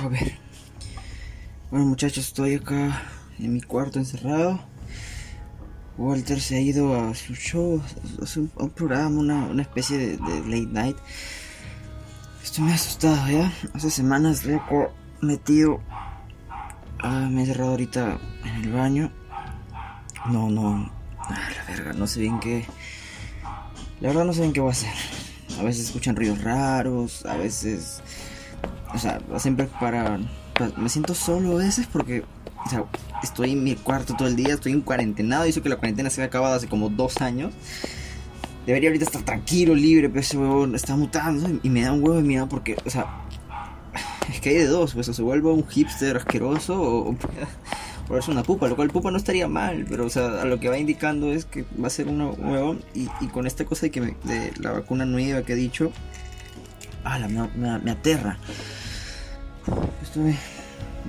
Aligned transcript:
Bueno 0.00 1.84
muchachos, 1.86 2.28
estoy 2.28 2.54
acá 2.54 3.02
en 3.40 3.52
mi 3.52 3.60
cuarto 3.60 3.98
encerrado. 3.98 4.60
Walter 5.96 6.40
se 6.40 6.56
ha 6.56 6.60
ido 6.60 6.94
a 6.94 7.14
su 7.16 7.34
show, 7.34 7.82
a, 7.82 8.62
un, 8.62 8.70
programa, 8.70 9.18
una, 9.18 9.62
especie 9.62 9.98
de, 9.98 10.18
late 10.18 10.68
night. 10.70 10.96
Estoy 12.42 12.64
muy 12.64 12.72
asustado 12.72 13.28
ya. 13.28 13.52
Hace 13.74 13.90
semanas 13.90 14.44
loco 14.44 14.92
metido. 15.20 15.80
Ah, 17.00 17.28
me 17.28 17.42
he 17.42 17.46
cerrado 17.46 17.70
ahorita 17.70 18.20
en 18.44 18.54
el 18.54 18.72
baño. 18.72 19.10
No, 20.30 20.48
no. 20.48 20.92
Ah, 21.18 21.48
la 21.56 21.64
verga, 21.74 21.92
no 21.92 22.06
sé 22.06 22.20
bien 22.20 22.38
qué. 22.38 22.64
La 24.00 24.08
verdad 24.08 24.24
no 24.24 24.32
sé 24.32 24.42
bien 24.42 24.52
qué 24.52 24.60
voy 24.60 24.68
a 24.68 24.72
hacer. 24.72 24.94
A 25.58 25.64
veces 25.64 25.86
escuchan 25.86 26.14
ruidos 26.14 26.40
raros, 26.42 27.26
a 27.26 27.36
veces. 27.36 28.00
O 28.94 28.98
sea, 28.98 29.20
siempre 29.38 29.68
para 29.80 30.18
me 30.76 30.88
siento 30.88 31.14
solo 31.14 31.52
a 31.52 31.56
veces 31.56 31.86
porque, 31.86 32.24
o 32.66 32.68
sea, 32.68 32.84
estoy 33.22 33.52
en 33.52 33.64
mi 33.64 33.74
cuarto 33.76 34.14
todo 34.16 34.28
el 34.28 34.36
día, 34.36 34.54
estoy 34.54 34.72
en 34.72 34.80
cuarentenado, 34.80 35.46
y 35.46 35.50
eso 35.50 35.62
que 35.62 35.68
la 35.68 35.76
cuarentena 35.76 36.10
se 36.10 36.22
ha 36.22 36.26
acabado 36.26 36.54
hace 36.54 36.68
como 36.68 36.88
dos 36.88 37.20
años. 37.20 37.52
Debería 38.66 38.90
ahorita 38.90 39.06
estar 39.06 39.22
tranquilo, 39.22 39.74
libre, 39.74 40.08
pero 40.08 40.20
ese 40.20 40.36
huevo 40.36 40.66
está 40.74 40.94
mutando 40.94 41.58
y 41.62 41.70
me 41.70 41.82
da 41.82 41.92
un 41.92 42.02
huevo 42.02 42.16
de 42.16 42.22
miedo 42.22 42.48
porque, 42.48 42.76
o 42.84 42.90
sea, 42.90 43.06
es 44.30 44.40
que 44.40 44.50
hay 44.50 44.56
de 44.56 44.66
dos, 44.66 44.92
pues 44.92 45.08
o 45.08 45.14
se 45.14 45.22
vuelve 45.22 45.48
un 45.48 45.66
hipster 45.66 46.18
asqueroso 46.18 46.78
o, 46.78 47.16
o 48.08 48.20
ser 48.20 48.30
una 48.30 48.42
pupa, 48.42 48.68
lo 48.68 48.76
cual 48.76 48.90
pupa 48.90 49.10
no 49.10 49.16
estaría 49.16 49.48
mal, 49.48 49.86
pero 49.88 50.04
o 50.04 50.10
sea, 50.10 50.42
a 50.42 50.44
lo 50.44 50.60
que 50.60 50.68
va 50.68 50.76
indicando 50.76 51.32
es 51.32 51.46
que 51.46 51.64
va 51.82 51.86
a 51.86 51.90
ser 51.90 52.08
un 52.08 52.20
huevón 52.20 52.84
y, 52.94 53.08
y, 53.22 53.28
con 53.28 53.46
esta 53.46 53.64
cosa 53.64 53.86
de 53.86 53.90
que 53.90 54.00
de 54.02 54.52
la 54.60 54.72
vacuna 54.72 55.06
nueva 55.06 55.40
que 55.42 55.54
he 55.54 55.56
dicho, 55.56 55.90
ah, 57.04 57.18
me, 57.20 57.48
me, 57.56 57.78
me 57.78 57.90
aterra. 57.90 58.38
Estuve 60.02 60.36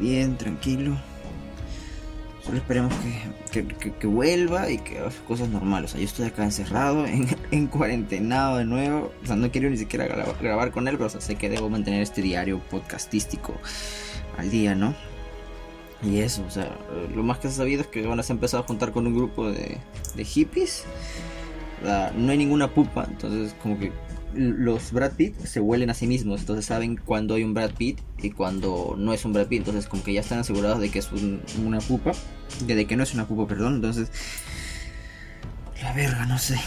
bien, 0.00 0.36
tranquilo. 0.36 0.96
Solo 2.44 2.58
esperemos 2.58 2.92
que, 3.52 3.66
que, 3.66 4.06
vuelva 4.06 4.68
y 4.68 4.78
que 4.78 4.98
haga 4.98 5.10
cosas 5.28 5.48
normales. 5.48 5.90
O 5.90 5.92
sea, 5.92 6.00
yo 6.00 6.06
estoy 6.06 6.26
acá 6.26 6.42
encerrado, 6.42 7.06
en, 7.06 7.28
en 7.52 7.66
cuarentenado 7.68 8.58
de 8.58 8.64
nuevo. 8.64 9.12
O 9.22 9.26
sea, 9.26 9.36
no 9.36 9.50
quiero 9.50 9.70
ni 9.70 9.76
siquiera 9.76 10.06
grabar, 10.06 10.72
con 10.72 10.88
él, 10.88 10.96
pero 10.98 11.08
sé 11.08 11.36
que 11.36 11.48
debo 11.48 11.70
mantener 11.70 12.02
este 12.02 12.20
diario 12.20 12.58
podcastístico 12.70 13.54
al 14.38 14.50
día, 14.50 14.74
¿no? 14.74 14.94
Y 16.02 16.18
eso, 16.18 16.44
o 16.46 16.50
sea, 16.50 16.76
lo 17.14 17.22
más 17.22 17.38
que 17.38 17.46
se 17.46 17.54
ha 17.54 17.56
sabido 17.58 17.82
es 17.82 17.86
que 17.86 18.04
van 18.04 18.18
a 18.18 18.24
se 18.24 18.32
empezado 18.32 18.64
a 18.64 18.66
juntar 18.66 18.90
con 18.90 19.06
un 19.06 19.14
grupo 19.14 19.52
de, 19.52 19.78
de 20.16 20.24
hippies. 20.24 20.84
no 22.16 22.32
hay 22.32 22.38
ninguna 22.38 22.74
pupa, 22.74 23.06
entonces 23.08 23.54
como 23.62 23.78
que 23.78 23.92
los 24.34 24.92
Brad 24.92 25.12
Pitt 25.12 25.38
se 25.44 25.60
huelen 25.60 25.90
a 25.90 25.94
sí 25.94 26.06
mismos, 26.06 26.40
entonces 26.40 26.66
saben 26.66 26.96
cuando 26.96 27.34
hay 27.34 27.44
un 27.44 27.54
Brad 27.54 27.72
Pitt 27.72 28.00
y 28.22 28.30
cuando 28.30 28.94
no 28.98 29.12
es 29.12 29.24
un 29.24 29.32
Brad 29.32 29.46
Pitt, 29.46 29.60
entonces 29.60 29.86
como 29.86 30.02
que 30.02 30.12
ya 30.12 30.20
están 30.20 30.38
asegurados 30.38 30.80
de 30.80 30.90
que 30.90 30.98
es 30.98 31.10
una 31.62 31.78
pupa, 31.80 32.12
de 32.66 32.86
que 32.86 32.96
no 32.96 33.02
es 33.02 33.14
una 33.14 33.26
pupa, 33.26 33.46
perdón, 33.46 33.76
entonces 33.76 34.10
la 35.82 35.92
verga, 35.92 36.26
no 36.26 36.38
sé, 36.38 36.58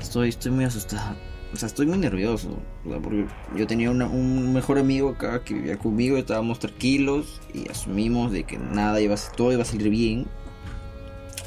estoy, 0.00 0.30
estoy 0.30 0.52
muy 0.52 0.64
asustado, 0.64 1.16
o 1.52 1.56
sea, 1.56 1.66
estoy 1.66 1.86
muy 1.86 1.96
nervioso, 1.98 2.58
porque 2.84 3.26
yo 3.56 3.66
tenía 3.66 3.90
un 3.90 4.52
mejor 4.52 4.78
amigo 4.78 5.10
acá 5.10 5.42
que 5.44 5.54
vivía 5.54 5.78
conmigo, 5.78 6.18
estábamos 6.18 6.58
tranquilos 6.58 7.40
y 7.54 7.70
asumimos 7.70 8.32
de 8.32 8.44
que 8.44 8.58
nada 8.58 9.00
iba 9.00 9.14
a, 9.14 9.18
todo 9.34 9.52
iba 9.52 9.62
a 9.62 9.64
salir 9.64 9.88
bien. 9.88 10.26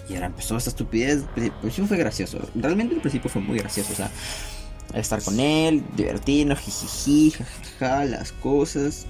Y 0.09 0.15
ahora 0.15 0.25
empezó 0.25 0.57
esta 0.57 0.71
estupidez. 0.71 1.23
Pues 1.61 1.73
sí 1.73 1.83
fue 1.83 1.97
gracioso. 1.97 2.39
Realmente 2.55 2.95
al 2.95 3.01
principio 3.01 3.29
fue 3.29 3.41
muy 3.41 3.59
gracioso. 3.59 3.93
O 3.93 3.95
sea, 3.95 4.11
estar 4.93 5.21
con 5.23 5.39
él, 5.39 5.83
divertirnos, 5.95 6.59
jijiji, 6.59 7.31
jajaja, 7.31 8.05
las 8.05 8.31
cosas. 8.31 9.07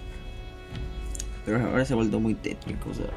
Pero 1.45 1.63
ahora 1.65 1.85
se 1.85 1.93
ha 1.93 1.95
vuelto 1.95 2.19
muy 2.19 2.35
técnico, 2.35 2.89
o 2.89 2.93
sea, 2.93 3.09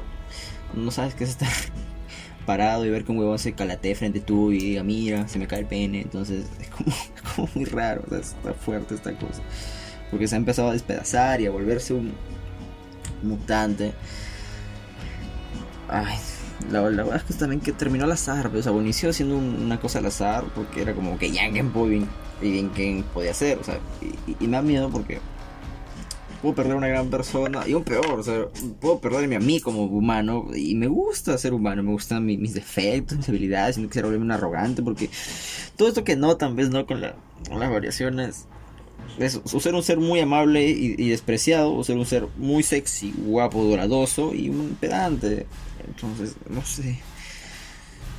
no 0.73 0.91
sabes 0.91 1.13
qué 1.15 1.23
es 1.23 1.31
estar 1.31 1.49
parado 2.45 2.85
y 2.85 2.89
ver 2.89 3.03
que 3.03 3.11
un 3.11 3.19
huevón 3.19 3.39
se 3.39 3.53
calate 3.53 3.93
frente 3.95 4.19
a 4.19 4.25
tú 4.25 4.51
y 4.51 4.59
diga, 4.59 4.83
mira, 4.83 5.27
se 5.27 5.39
me 5.39 5.47
cae 5.47 5.59
el 5.59 5.65
pene, 5.67 6.01
entonces 6.01 6.45
es 6.59 6.69
como, 6.69 7.49
muy 7.55 7.65
raro, 7.65 8.03
o 8.05 8.09
sea, 8.09 8.19
está 8.19 8.53
fuerte 8.53 8.95
esta 8.95 9.13
cosa. 9.17 9.41
Porque 10.11 10.27
se 10.27 10.35
ha 10.35 10.37
empezado 10.37 10.69
a 10.69 10.73
despedazar 10.73 11.41
y 11.41 11.47
a 11.47 11.51
volverse 11.51 11.93
un 11.93 12.13
mutante. 13.23 13.93
Ay, 15.87 16.17
la, 16.71 16.81
verdad 16.81 17.15
es 17.15 17.23
que 17.23 17.33
también 17.33 17.61
que 17.61 17.71
terminó 17.71 18.05
al 18.05 18.11
azar, 18.11 18.47
o 18.47 18.61
sea, 18.61 18.71
inició 18.73 19.09
haciendo 19.09 19.37
una 19.37 19.79
cosa 19.79 19.99
al 19.99 20.05
azar 20.05 20.43
porque 20.55 20.81
era 20.81 20.93
como 20.93 21.17
que 21.17 21.31
ya 21.31 21.51
qué 21.51 21.63
podía 23.13 23.31
hacer, 23.31 23.57
o 23.59 23.63
sea, 23.63 23.79
y, 24.39 24.47
me 24.47 24.57
da 24.57 24.61
miedo 24.61 24.89
porque 24.89 25.19
puedo 26.41 26.55
perder 26.55 26.75
una 26.75 26.87
gran 26.87 27.09
persona, 27.09 27.67
y 27.67 27.73
un 27.73 27.83
peor, 27.83 28.19
o 28.19 28.23
sea, 28.23 28.45
puedo 28.79 28.99
perderme 28.99 29.35
a 29.35 29.39
mí 29.39 29.59
como 29.59 29.85
humano, 29.85 30.47
y 30.55 30.75
me 30.75 30.87
gusta 30.87 31.37
ser 31.37 31.53
humano, 31.53 31.81
me 31.81 31.91
gustan 31.91 32.25
mis 32.25 32.53
defectos, 32.53 33.17
mis 33.17 33.29
habilidades, 33.29 33.77
y 33.77 33.81
no 33.81 33.87
quisiera 33.87 34.07
volverme 34.07 34.25
un 34.25 34.31
arrogante, 34.31 34.83
porque 34.83 35.09
todo 35.75 35.87
esto 35.87 36.03
que 36.03 36.15
notan, 36.15 36.55
ves, 36.55 36.69
¿no? 36.69 36.85
Con, 36.85 37.01
las 37.01 37.15
variaciones, 37.49 38.45
es 39.19 39.39
o 39.43 39.59
ser 39.59 39.75
un 39.75 39.83
ser 39.83 39.97
muy 39.97 40.19
amable 40.19 40.67
y, 40.67 41.09
despreciado, 41.09 41.73
o 41.73 41.83
ser 41.83 41.97
un 41.97 42.05
ser 42.05 42.27
muy 42.37 42.63
sexy, 42.63 43.13
guapo, 43.17 43.63
doradoso 43.63 44.33
y 44.33 44.49
un 44.49 44.77
pedante. 44.79 45.45
Entonces, 45.87 46.35
no 46.49 46.63
sé. 46.65 46.99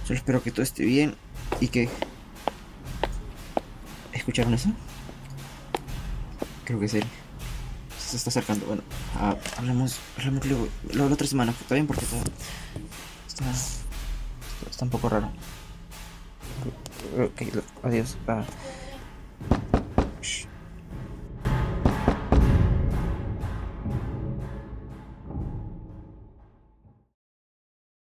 Solo 0.06 0.18
espero 0.18 0.42
que 0.42 0.50
todo 0.50 0.62
esté 0.62 0.84
bien 0.84 1.14
y 1.60 1.68
que 1.68 1.88
¿Escucharon 4.26 4.54
eso? 4.54 4.70
Creo 6.64 6.80
que 6.80 6.86
es 6.86 6.94
él. 6.94 7.04
Se 7.96 8.16
está 8.16 8.30
acercando. 8.30 8.66
Bueno, 8.66 8.82
ah, 9.14 9.36
hablamos, 9.56 9.98
hablamos 10.18 10.44
luego, 10.46 10.68
la 10.92 11.04
otra 11.04 11.26
semana. 11.26 11.52
Está 11.52 11.74
bien 11.74 11.86
porque 11.86 12.04
está, 12.04 12.16
está, 13.28 13.44
está 14.68 14.84
un 14.84 14.90
poco 14.90 15.08
raro. 15.08 15.30
Ok, 17.18 17.42
adiós. 17.84 18.16
Ah. 18.26 18.44